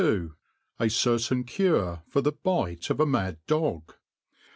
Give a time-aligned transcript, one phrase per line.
[0.01, 0.33] A
[0.79, 3.93] artatn Cure fir thi Bite of a Mad Dog.